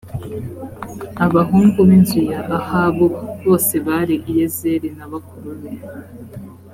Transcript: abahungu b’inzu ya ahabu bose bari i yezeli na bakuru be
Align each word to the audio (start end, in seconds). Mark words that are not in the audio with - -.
abahungu 1.25 1.79
b’inzu 1.87 2.19
ya 2.31 2.41
ahabu 2.57 3.05
bose 3.45 3.73
bari 3.87 4.15
i 4.29 4.31
yezeli 4.37 4.87
na 4.97 5.05
bakuru 5.11 5.49
be 5.61 5.71